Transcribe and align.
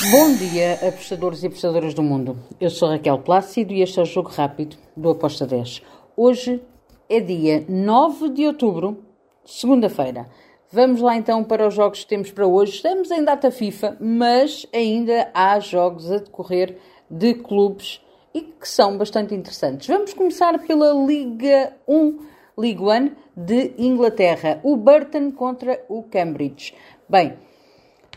Bom 0.00 0.32
dia, 0.32 0.74
apostadores 0.74 1.42
e 1.42 1.48
apostadoras 1.48 1.92
do 1.92 2.04
mundo. 2.04 2.38
Eu 2.60 2.70
sou 2.70 2.88
Raquel 2.88 3.18
Plácido 3.18 3.72
e 3.72 3.82
este 3.82 3.98
é 3.98 4.02
o 4.02 4.06
Jogo 4.06 4.30
Rápido 4.30 4.76
do 4.96 5.10
Aposta 5.10 5.44
10. 5.44 5.82
Hoje 6.16 6.62
é 7.10 7.18
dia 7.18 7.64
9 7.68 8.28
de 8.28 8.46
outubro, 8.46 9.02
segunda-feira. 9.44 10.28
Vamos 10.70 11.00
lá 11.00 11.16
então 11.16 11.42
para 11.42 11.66
os 11.66 11.74
jogos 11.74 12.04
que 12.04 12.06
temos 12.06 12.30
para 12.30 12.46
hoje. 12.46 12.76
Estamos 12.76 13.10
em 13.10 13.24
data 13.24 13.50
FIFA, 13.50 13.96
mas 14.00 14.64
ainda 14.72 15.32
há 15.34 15.58
jogos 15.58 16.08
a 16.12 16.18
decorrer 16.18 16.76
de 17.10 17.34
clubes 17.34 18.00
e 18.32 18.42
que 18.42 18.68
são 18.68 18.96
bastante 18.96 19.34
interessantes. 19.34 19.88
Vamos 19.88 20.14
começar 20.14 20.60
pela 20.60 20.92
Liga 20.92 21.72
1, 21.88 22.18
Liga 22.56 22.84
1 22.84 23.10
de 23.36 23.72
Inglaterra. 23.76 24.60
O 24.62 24.76
Burton 24.76 25.32
contra 25.32 25.84
o 25.88 26.04
Cambridge. 26.04 26.72
Bem, 27.08 27.34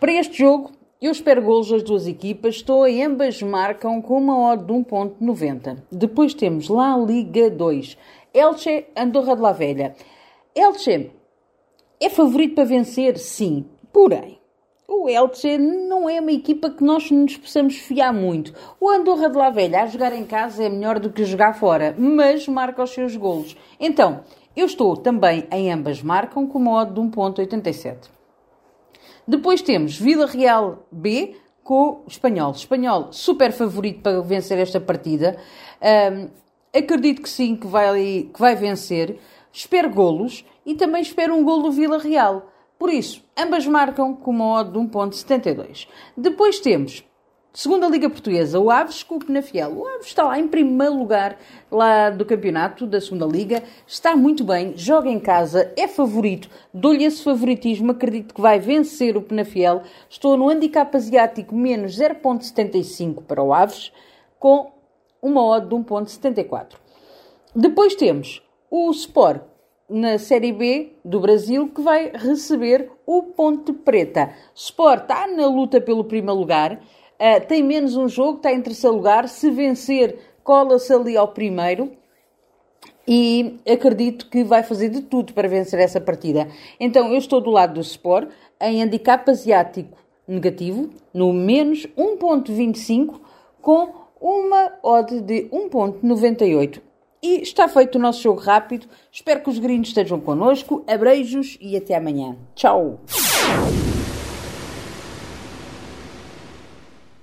para 0.00 0.12
este 0.12 0.38
jogo 0.38 0.72
eu 1.00 1.12
espero 1.12 1.42
golos 1.42 1.70
das 1.70 1.84
duas 1.84 2.08
equipas, 2.08 2.56
estou 2.56 2.88
e 2.88 3.00
ambas 3.02 3.40
marcam 3.40 4.02
com 4.02 4.18
uma 4.18 4.50
odd 4.50 4.64
de 4.64 4.72
1.90. 4.72 5.82
Depois 5.92 6.34
temos 6.34 6.68
lá 6.68 6.96
Liga 6.96 7.48
2, 7.48 7.96
Elche, 8.34 8.86
Andorra 8.96 9.36
de 9.36 9.42
la 9.42 9.52
Velha. 9.52 9.94
Elche 10.52 11.12
é 12.00 12.10
favorito 12.10 12.56
para 12.56 12.64
vencer, 12.64 13.16
sim, 13.16 13.64
porém, 13.92 14.40
o 14.88 15.08
Elche 15.08 15.56
não 15.56 16.10
é 16.10 16.20
uma 16.20 16.32
equipa 16.32 16.68
que 16.68 16.82
nós 16.82 17.08
nos 17.12 17.36
possamos 17.36 17.76
fiar 17.76 18.12
muito. 18.12 18.52
O 18.80 18.90
Andorra 18.90 19.30
de 19.30 19.36
la 19.36 19.50
Velha 19.50 19.82
a 19.82 19.86
jogar 19.86 20.12
em 20.12 20.24
casa 20.24 20.64
é 20.64 20.68
melhor 20.68 20.98
do 20.98 21.10
que 21.10 21.24
jogar 21.24 21.52
fora, 21.52 21.94
mas 21.96 22.48
marca 22.48 22.82
os 22.82 22.90
seus 22.90 23.14
golos. 23.14 23.56
Então, 23.78 24.24
eu 24.56 24.66
estou 24.66 24.96
também 24.96 25.46
em 25.52 25.72
ambas 25.72 26.02
marcam 26.02 26.44
com 26.48 26.58
uma 26.58 26.82
odd 26.82 26.92
de 26.92 27.00
1.87. 27.00 28.17
Depois 29.28 29.60
temos 29.60 29.98
Vila 29.98 30.24
Real 30.24 30.88
B 30.90 31.36
com 31.62 32.02
o 32.02 32.04
Espanhol. 32.08 32.52
Espanhol 32.52 33.12
super 33.12 33.52
favorito 33.52 34.00
para 34.00 34.22
vencer 34.22 34.56
esta 34.56 34.80
partida. 34.80 35.36
Um, 35.82 36.30
acredito 36.74 37.20
que 37.20 37.28
sim, 37.28 37.54
que 37.54 37.66
vai, 37.66 38.30
que 38.32 38.40
vai 38.40 38.56
vencer. 38.56 39.18
Espero 39.52 39.90
golos 39.90 40.46
e 40.64 40.74
também 40.74 41.02
espero 41.02 41.34
um 41.34 41.44
golo 41.44 41.64
do 41.64 41.72
Vila 41.72 41.98
Real. 41.98 42.50
Por 42.78 42.88
isso, 42.88 43.22
ambas 43.36 43.66
marcam 43.66 44.14
com 44.14 44.30
uma 44.30 44.60
odd 44.60 44.72
de 44.72 44.78
1.72. 44.78 45.86
Depois 46.16 46.58
temos 46.58 47.04
Segunda 47.60 47.88
Liga 47.88 48.08
Portuguesa, 48.08 48.60
o 48.60 48.70
Aves 48.70 49.02
com 49.02 49.16
o 49.16 49.18
Penafiel. 49.18 49.72
O 49.72 49.84
Aves 49.84 50.06
está 50.06 50.22
lá 50.22 50.38
em 50.38 50.46
primeiro 50.46 50.96
lugar 50.96 51.36
lá 51.68 52.08
do 52.08 52.24
campeonato 52.24 52.86
da 52.86 53.00
Segunda 53.00 53.26
Liga. 53.26 53.64
Está 53.84 54.14
muito 54.14 54.44
bem, 54.44 54.74
joga 54.76 55.08
em 55.08 55.18
casa, 55.18 55.72
é 55.76 55.88
favorito. 55.88 56.48
Dou-lhe 56.72 57.02
esse 57.02 57.20
favoritismo, 57.20 57.90
acredito 57.90 58.32
que 58.32 58.40
vai 58.40 58.60
vencer 58.60 59.16
o 59.16 59.22
Penafiel. 59.22 59.82
Estou 60.08 60.36
no 60.36 60.48
handicap 60.48 60.96
asiático 60.96 61.52
menos 61.52 61.98
0.75 61.98 63.24
para 63.24 63.42
o 63.42 63.52
Aves, 63.52 63.90
com 64.38 64.70
uma 65.20 65.44
odd 65.44 65.66
de 65.66 65.74
1.74. 65.74 66.74
Depois 67.56 67.96
temos 67.96 68.40
o 68.70 68.88
Sport 68.92 69.42
na 69.88 70.16
Série 70.16 70.52
B 70.52 70.92
do 71.04 71.18
Brasil 71.18 71.68
que 71.74 71.80
vai 71.80 72.12
receber 72.14 72.88
o 73.04 73.22
Ponte 73.24 73.72
Preta. 73.72 74.32
Sport 74.54 75.02
está 75.02 75.26
na 75.26 75.48
luta 75.48 75.80
pelo 75.80 76.04
primeiro 76.04 76.38
lugar 76.38 76.80
Uh, 77.18 77.44
tem 77.46 77.62
menos 77.62 77.96
um 77.96 78.08
jogo, 78.08 78.36
está 78.38 78.52
em 78.52 78.62
terceiro 78.62 78.96
lugar. 78.96 79.28
Se 79.28 79.50
vencer, 79.50 80.18
cola-se 80.44 80.92
ali 80.92 81.16
ao 81.16 81.28
primeiro. 81.28 81.92
E 83.06 83.58
acredito 83.66 84.28
que 84.28 84.44
vai 84.44 84.62
fazer 84.62 84.90
de 84.90 85.00
tudo 85.00 85.32
para 85.32 85.48
vencer 85.48 85.80
essa 85.80 86.00
partida. 86.00 86.46
Então, 86.78 87.10
eu 87.10 87.18
estou 87.18 87.40
do 87.40 87.50
lado 87.50 87.74
do 87.74 87.80
Sport, 87.80 88.28
em 88.60 88.82
handicap 88.82 89.28
asiático 89.30 89.96
negativo, 90.26 90.90
no 91.12 91.32
menos 91.32 91.86
1.25, 91.96 93.18
com 93.62 93.94
uma 94.20 94.74
odd 94.82 95.22
de 95.22 95.48
1.98. 95.50 96.82
E 97.22 97.40
está 97.40 97.66
feito 97.66 97.96
o 97.96 97.98
nosso 97.98 98.22
jogo 98.22 98.40
rápido. 98.40 98.86
Espero 99.10 99.42
que 99.42 99.50
os 99.50 99.58
gringos 99.58 99.88
estejam 99.88 100.20
connosco. 100.20 100.84
Abreijos 100.86 101.56
e 101.60 101.76
até 101.76 101.96
amanhã. 101.96 102.36
Tchau! 102.54 103.00